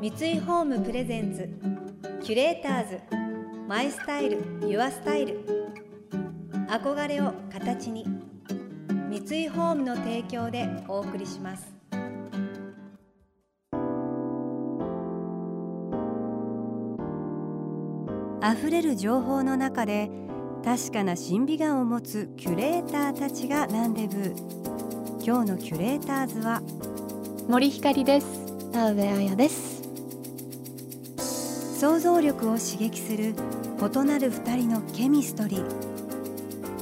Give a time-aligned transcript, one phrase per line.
[0.00, 1.46] 三井ホームプレゼンツ
[2.24, 3.00] キュレーターズ
[3.68, 5.44] マイスタイルユアスタイル。
[6.70, 8.06] 憧れを形に
[9.10, 11.70] 三井ホームの提供でお送りします。
[18.42, 20.10] 溢れる情報の中で
[20.64, 24.34] 確かな審美眼を持つキュレーターたちがランデブー。
[25.22, 26.62] 今日のキュレーターズは
[27.50, 28.46] 森ひかりです。
[28.72, 29.79] 田上彩です
[31.80, 35.64] 想像力を刺激する異なる二人のケミストリー。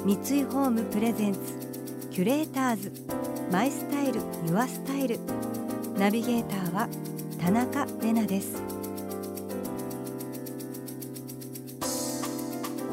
[0.04, 1.38] 三井ホームプレゼンツ
[2.10, 2.92] キュレーターズ。
[3.52, 5.20] マイスタイルユアスタイル。
[5.96, 6.88] ナビゲーターは
[7.40, 8.60] 田中れなです。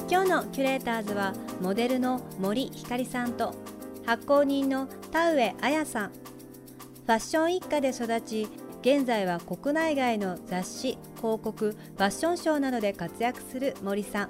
[0.07, 3.55] 今日のキュレーターズはモデルの森ひかりさんと
[4.05, 6.09] 発行人の田上彩さん。
[6.09, 8.47] ファッション一家で育ち
[8.81, 14.29] 現在は国内外の雑誌広告ファッションショーなどで活躍する森さん。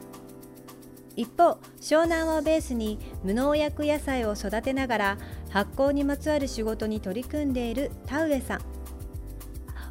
[1.18, 5.18] 一方湘南をベースに無農薬野菜を育てながら
[5.50, 8.62] 発酵にまつわる仕事に取り組んでいる田上さん。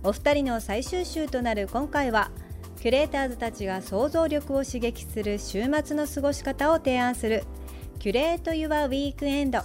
[0.02, 2.30] お二人の最終週となる今回は
[2.80, 7.44] キュレーターズたちが想像力を刺激する週末の過ごし方を提案する
[7.98, 9.60] キュレート・ユア・ウィークエンド。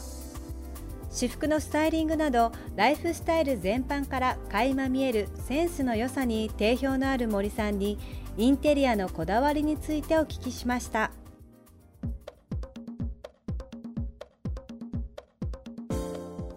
[1.12, 7.98] 私服のスタイリングなどライフスタイル全般から垣間見えるセンスの良さに定評のある森さんに
[8.38, 11.12] インテリアのこだわりについてお聞きしました。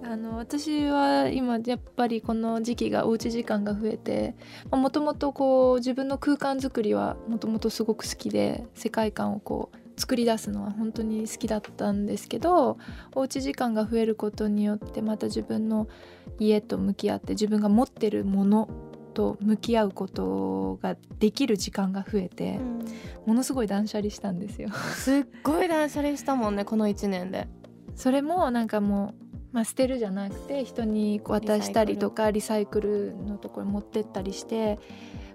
[0.05, 4.35] あの私は今やっぱりこの時期がおうち時間が増えて
[4.71, 12.79] もともとこう自分の空間作りはもともとすごく好きで世界観をこう作り出すのは本当に好きだったんですけど
[13.15, 15.89] おうち時間が増えることによってまた自分の
[16.39, 18.69] 家と向き合って自分が持ってるもの
[19.13, 22.85] と向き合うことができる時間が増えて、うん、
[23.27, 24.71] ものすごい断捨離したんですよ。
[24.97, 27.49] すっごい断捨離したもんねこの1年で。
[27.95, 29.22] それもなんかもう
[29.53, 34.79] まあ、捨てるじゃなくて人に渡したりとかリサイクルのところに持ってったりして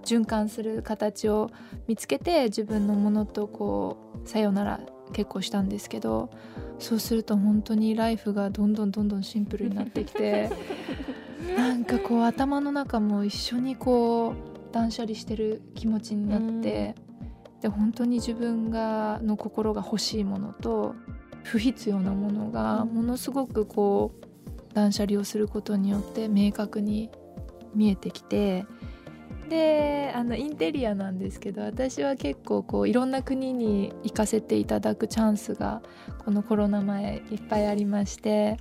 [0.03, 1.51] 循環する形を
[1.87, 4.79] 見つけて自分のものとこうさよなら
[5.13, 6.31] 結構したんですけど
[6.79, 10.49] そうすると本当にライフがどんどんどんどんシンプルになってきて
[11.55, 16.93] なんかこう頭の中も一緒にこう断捨離してる気持ちになって、
[17.61, 20.95] で本当に自分がの心が欲しいものと
[21.47, 27.09] 不必要なものがものすごくこう断捨離をすることによって明確に
[27.73, 28.65] 見えてきて
[29.49, 35.81] であのインテリアなんですけど私は結構こういろんな国に行かせていただくチャンスが
[36.25, 38.57] このコロナ前いっぱいありまして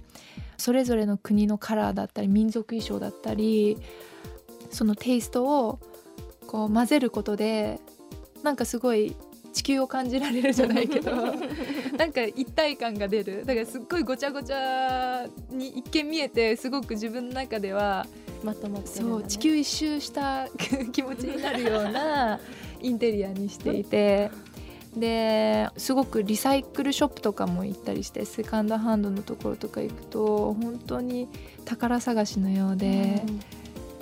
[0.57, 3.79] それぞれの国のカラーだったり民族衣装だったり
[4.71, 5.81] そのテイストを
[6.47, 7.81] こう混ぜることで
[8.45, 9.17] なんかすごい
[9.57, 11.13] 地球を感じられるじゃないけど
[11.97, 18.07] なんか一体感が出るだからすっごいごちゃごちゃに一見見えてすごく自分の中では
[18.45, 20.47] まとまって、ね、そう地球一周した
[20.93, 22.39] 気持ちになるような
[22.83, 24.31] インテリアにしていて。
[24.95, 31.29] ですごくリサイクルショップとかも行ったりしてセカンドハンドのところとか行くと本当に
[31.67, 32.91] 宝探しのようで、う
[33.31, 33.41] ん、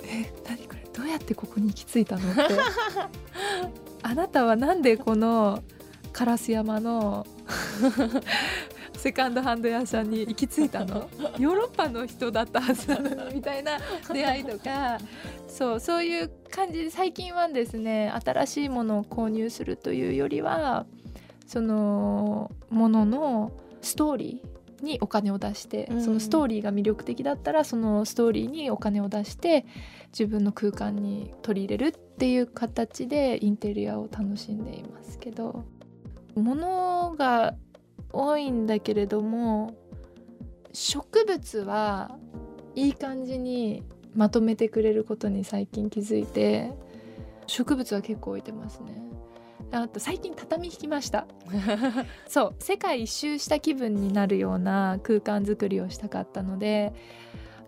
[0.07, 2.41] え何どうやってここに行き着いたのって。
[4.01, 5.63] あなたはなんでこの
[6.13, 7.25] 烏山の
[8.93, 11.09] セカンドハンド屋さんに行き着いたの？
[11.37, 13.77] ヨーロッパの人だったはずなのにみたいな
[14.11, 14.97] 出会いとか。
[15.47, 20.85] そうそういう感じで最近はですね新しいものを購入するというよりは
[21.47, 23.51] そのものの
[23.81, 24.54] ストーリー
[24.85, 29.65] にお金を出して、そのストーリーが魅力的だったらそのストーリーにお金を出して
[30.17, 35.65] 自分の空間に取り入れるっていう形でインテリアを楽しんでいますけど。
[36.41, 37.55] 物が
[38.11, 39.75] 多いんだけれども
[40.73, 42.17] 植物は
[42.75, 46.71] いい感じにまとめてくれることに最近気づいて
[47.47, 49.04] 植物は結構置いてますね
[49.81, 51.27] あと最近畳引きました。
[52.27, 56.93] そう世界一周した気分になるような空間作りをしたかったので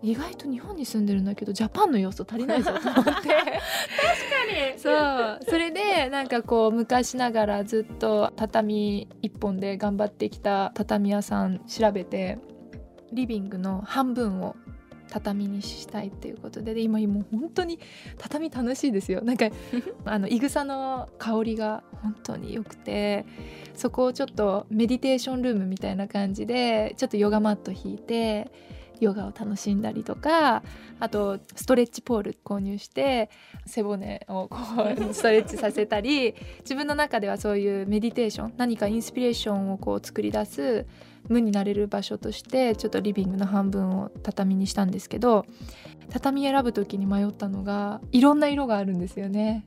[0.02, 3.12] 意外と日本に住んでるんだけどジャパンの要素足りないぞと思って。
[3.12, 4.78] 確かに。
[4.78, 5.38] そう。
[5.48, 12.38] それでなんかこう昔ながらずっと畳一本で頑張ってきた畳屋さん調べて
[13.12, 14.54] リビングの半分を
[15.08, 16.74] 畳にしたいっていうことで。
[16.74, 17.78] で今もう本当に
[18.18, 19.22] 畳楽しいですよ。
[19.22, 19.48] なんか
[20.04, 23.26] あのいぐさの香りが本当に良くて
[23.74, 28.50] そこをちょっとメディテーションルームみたいな感じでちょっとヨガマット引いて
[29.00, 30.62] ヨガを楽しんだりとか
[31.00, 33.30] あとストレッチポール購入して
[33.66, 34.58] 背骨をこ
[35.10, 40.86] うストレッチさせたり自分の中ではそういうメディテーション何かインスピレーションをこう作り出す
[41.28, 45.46] 無になれる場所としてちょっとリビングの半分を畳にしたんですけど
[46.10, 49.66] 畳選ぶ時に迷ったのがいろんな色があるんですよね。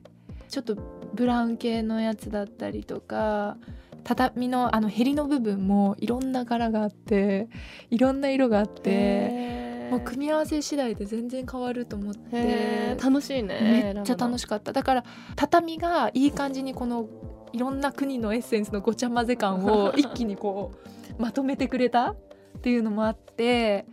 [0.50, 0.76] ちょっと
[1.14, 3.58] ブラウン系のやつだったりとか
[4.04, 7.48] 畳のあのヘリの部分もいろんな柄があって
[7.90, 14.74] いろんな色があってもう組み合わせ次第で全然変わると思って楽しいねめっちゃ楽しかった。
[14.74, 15.06] だから
[15.36, 17.08] 畳がいい感じにこの
[17.54, 22.12] いろんな国のエッセンスのごちゃ混ぜ感を 一気にこうまとめてくれた？
[22.12, 22.16] っ
[22.62, 23.86] ていうのもあって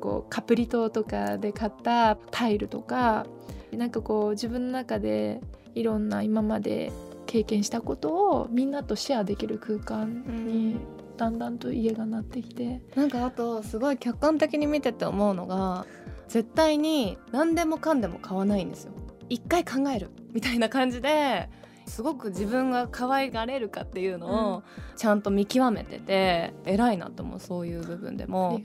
[0.00, 3.26] こうカプリ島とかで買ったタイルとか
[3.72, 5.40] なんかこう自分の中で
[5.74, 6.92] いろんな今まで
[7.26, 10.76] 経験したことをみんなとシェアできる空間に
[11.16, 15.86] だんだんと家がなってきて、なんかあとすごい客観的に見てて思うのが
[16.28, 18.92] 絶対に何でもかんでも買わないんですよ。
[19.28, 21.48] 一回考えるみたいな感じで
[21.86, 24.62] すごく自分が可愛がれるかっていうのを
[24.96, 28.60] ちゃんと見極めてて偉いなと思うそういう部分でも。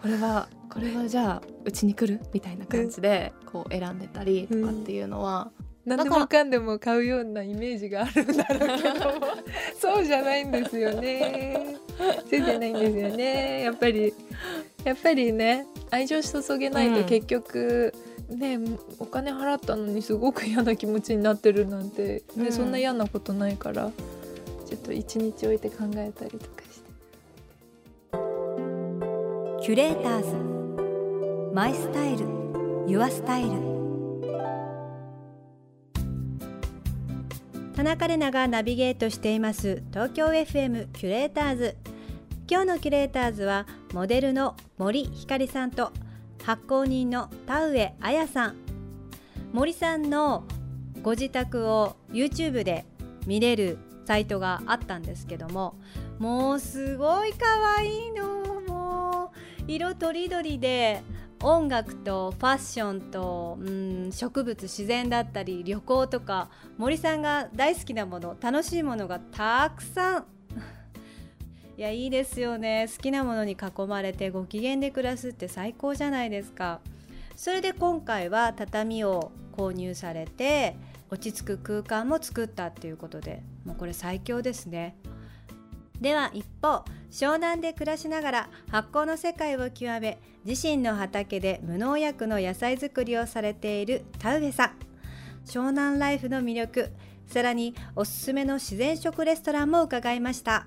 [0.00, 5.50] これはこれはじゃあうちに来るみたいな感じでこう選んでたりとかっていうのは
[5.84, 9.12] 何でもかんでも買うようなイメージがあるんだろうけど
[9.78, 11.76] そうじゃないんですよね。
[11.98, 13.62] そうじゃないんですよね。
[13.62, 14.14] やっぱり
[14.84, 18.58] やっぱりね愛情注げないと結局、うん、ね
[18.98, 23.90] お金払ったのにすごく嫌な気持ちになってるなんて、ね、うん、そんな嫌なことないから
[24.66, 26.90] ちょっと一日置いて考えたりとかして。
[29.62, 31.54] キュレーターズ。
[31.54, 32.24] マイスタイル。
[32.86, 33.50] ユアスタイル。
[37.74, 39.82] 田中れながナビゲートしています。
[39.90, 41.76] 東京 FM キュレーターズ。
[42.48, 45.92] 今日のキュレーターズはモデルの森ひかりさんと
[46.50, 48.56] 発行人の田上彩さん。
[49.52, 50.42] 森さんの
[51.00, 52.86] ご自宅を YouTube で
[53.24, 55.78] 見れるサイトがあったんですけども
[56.18, 58.62] もうすごい可愛いの。
[58.66, 61.04] もう色とりどりで
[61.40, 70.39] 音楽とファッションと、うん、植物自然だったり旅行とか森さんが大好きなもの楽しいものがたくさん。
[71.80, 72.88] いやいいですよね。
[72.94, 76.80] 好きなものに囲まれてご機嫌で暮らすって最高じゃないですか。
[77.34, 80.76] それで今回は畳を購入されて
[81.08, 84.94] 落ち着く空間も作ったっていうことでもうこれ最強ですね。
[86.02, 94.70] では一方湘南で暮らしながら発酵の世界を極め自身の畑で無農薬の野菜作りをされている田上さん。
[95.46, 96.90] 湘南ライフの魅力
[97.26, 100.66] さらにおすすめの自然食レストランも伺いました。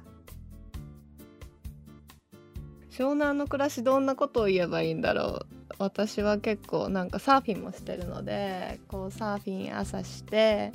[2.93, 5.45] 湘南の暮らしどんなことを言えばいいんだろう。
[5.79, 10.71] 私は結構なんかサーフィンもしてるのでこうサーフィン朝して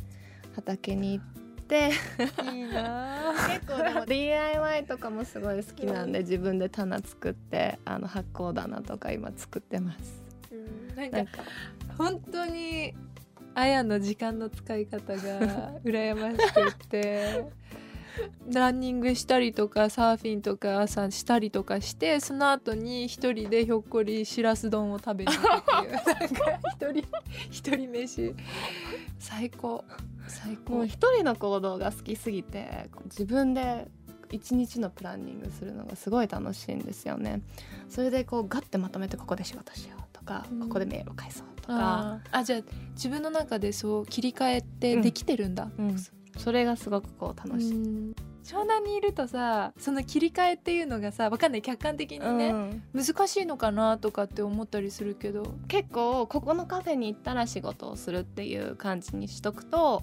[0.57, 1.91] 畑に行って。
[2.53, 10.23] いいな結構でも DIY とかもすごい好きなんで自分で棚作ってあの発酵棚とか今作ってます。
[10.51, 11.43] うん、なんか。
[11.97, 12.95] 本当に
[13.55, 15.21] あやの時間の使い方が
[15.85, 17.45] 羨ましくって
[18.53, 25.93] ランニングしたりとかサーフィンとか朝したりとかしてその後に一人でひょっこりしらす丼を食べに行くっていう。
[25.93, 27.05] なんか一人
[27.51, 28.35] 一人飯。
[29.19, 29.85] 最高。
[30.27, 30.85] 最高。
[30.85, 33.89] 一人の行動が好きすぎて自分で
[34.31, 37.41] 一日のプランニングするのがすごい楽しいんですよね。
[37.89, 42.21] それでこうガッてまとめてここで仕事しようとか、うん、ここでメールを返そうとか。
[42.31, 42.61] あじゃあ
[42.95, 45.99] 自分の中でそう切り替えてできてるんだ、うんうん、
[46.39, 47.73] それがすごくこう楽しい。
[48.45, 51.63] 湘南にいるとさその切り替えっていうのがさ分かんない。
[51.63, 55.55] 客観的にね、うん、難しいのかなとかって思ったりするけど。
[55.69, 60.03] 結構ここのカフェに行ったら仕事をするっていう感じにしとくと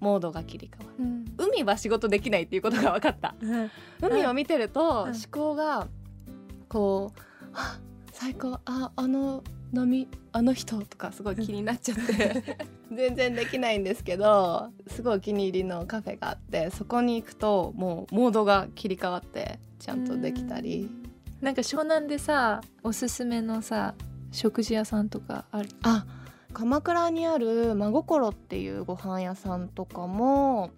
[0.00, 3.70] モードが切り替わる、うん、海は仕事できないっていうことが分かった、うん、
[4.02, 5.86] 海を見てると思考が
[6.68, 7.78] こう、は
[8.12, 8.58] 最高。
[8.64, 12.56] ああの波あの人とかすごい気になっちゃって
[12.94, 20.90] 全然できないんですけどすごいお気に入りのカフェがあってそこに行くともうモードが切り替わってちゃんとできたり。
[21.40, 23.94] なんか湘南でさおすすめのさ
[24.32, 25.68] 食事屋さんとかある？
[25.82, 26.06] あ
[26.54, 30.70] 鎌倉にある真心っていうご飯屋さんとかも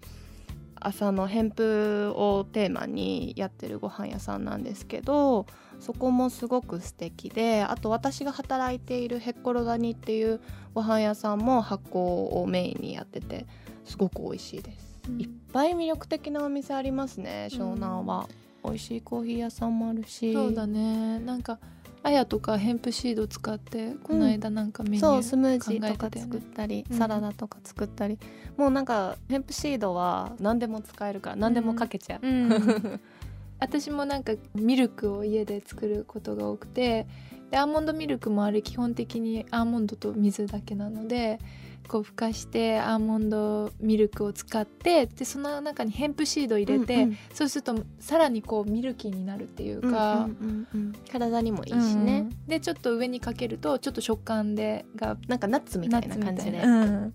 [0.80, 5.46] 朝の偏風をテーマにやってるご飯屋さんなんですけど
[5.80, 10.40] そこもすごく素敵であと私が働いているヘッコロガニっていう
[10.74, 13.46] ご飯屋さんも発酵をメインにやってて
[13.84, 18.28] すごく美味しいです、うん、いっぱい魅力的なお店ありますね湘南は、
[18.64, 20.32] うん、美味しいコーヒー屋さんもあるし。
[20.32, 21.20] そうだね。
[21.20, 21.58] なんか
[22.06, 28.16] あやとかヘンプシード使ってこの間なんかメニュー、そうスムージーとか作ったり、サラダとか作ったり。
[28.56, 32.20] もうなんかヘンプシードは何でも使えるから何でもかけちゃう、
[33.58, 37.08] 私もなんかミルクを家で作ることが多くて
[37.50, 41.40] でアーモンドミルクもあれ基本的にアーモンドと水だけなので
[41.86, 57.14] こうふかしてアーモンドミルクを使ってでその中にヘンプシード入れて、うんうん、そうするとさらにこうミルキーになるっていうか、うんうんうん、体にもいいしね、うん、でちょっと上にかけるとちょっと食感でがなんかナッツみたいな感じで、うん、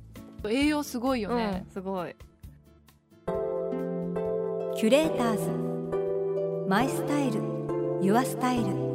[0.50, 2.16] 栄養すごいよね、すごい。
[4.76, 7.42] Curators。My Style。Your
[8.02, 8.91] Style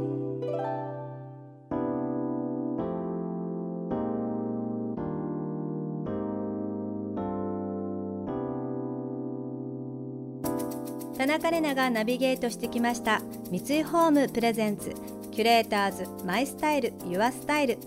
[11.17, 13.23] 田中れながナビゲートしてきました。
[13.51, 14.95] 三井ホームプレゼンツ。
[15.33, 17.79] Curators My Style Your Style。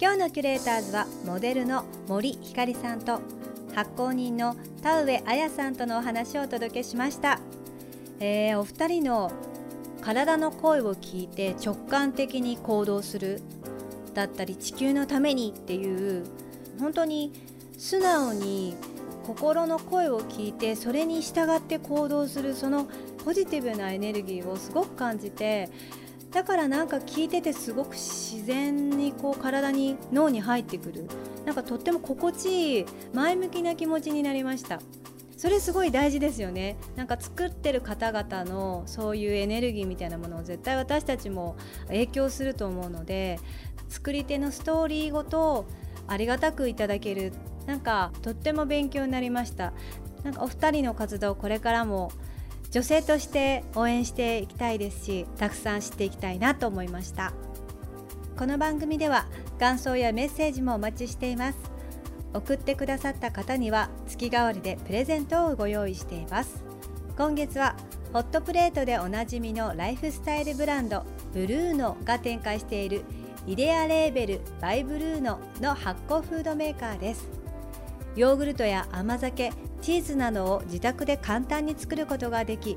[0.00, 3.20] 今日のキュレーターズはモデルの森ひかりさんと
[3.74, 7.40] 発行人の田上彩さんとのお話をお届けしました、
[8.20, 9.32] えー、お二人の
[10.00, 13.40] 体の声を聞いて直感的に行動する
[14.14, 16.24] だったり地球のためにっていう
[16.78, 17.32] 本当に
[17.78, 18.76] 素直に
[19.26, 22.86] 心の声を聞いてそれに従って行動するその
[23.24, 25.70] ポジティブなエネルギーをすごく感じて
[26.30, 31.06] だからなんか聞いててすごく自然にこう体に脳に入ってくる。
[31.44, 34.80] なんかとっても心地いい前向きな気持ちになりました。
[35.36, 36.76] それすごい大事ですよね。
[36.96, 41.54] なんか作ってる方々のそういうエネルギーみたいなものを絶対私たちも
[41.86, 43.38] 影響すると思うので
[43.88, 45.66] 作り手のストーリーごと
[46.08, 47.32] ありがたくいただける
[47.66, 49.72] なんかとっても勉強になりました。
[50.22, 52.10] なんかお二人の活動これからも
[52.70, 57.32] 女性として応援していきたいですしたくさん知っていきたいなと思いました。
[58.36, 59.26] この番組では
[59.60, 61.58] 感想やメッセージもお待ちしています。
[62.32, 66.64] 送ってくださった方には月替わりでプレゼントをご用意しています。
[67.16, 67.76] 今月は
[68.12, 73.04] ホットプレートでおなじみのライフスタイルブランドブルーノが展開している
[73.46, 77.28] イデアレーベルバイブルーノの発酵フードメーカーです。
[78.16, 79.52] ヨーグルトや甘酒
[79.82, 82.76] チーズなどを自宅で簡単に作ることができ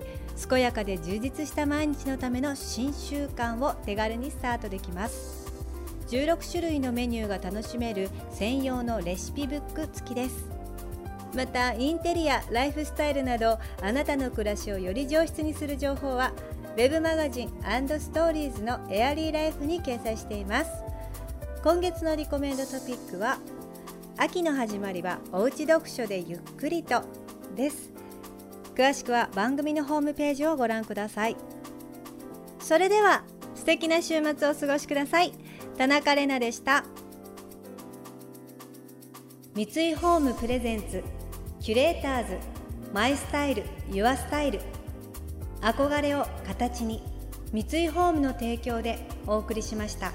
[0.49, 5.47] 健やかで充実した毎日のための新習慣を手軽にスタートできます。
[6.09, 10.45] 16種類のメニューが楽しめる専用のレシピブック付きです。
[11.35, 16.31] またインテリアライフスタイルなどあなたの暮らしをより上質にする情報は
[16.77, 20.71] web マガジンストーリーズのエアリーライフに掲載しています。
[21.63, 23.39] 今月のリコメンドトピックは
[24.19, 27.03] 秋の始まりはおうち読書でゆっくりと
[27.55, 27.91] です。
[28.73, 31.37] 詳しくは番組のホームページをご覧ください。
[32.59, 35.33] それでは素敵な週末をお過ごしください。
[35.77, 36.83] 田中れなでした。
[39.53, 41.03] 三井ホームプレゼンツ
[41.59, 42.37] キュレーターズ
[42.93, 44.61] マイスタイルユアスタイル。
[45.61, 47.03] 憧れを形に
[47.53, 48.97] 三井ホームの提供で
[49.27, 50.11] お送りしました。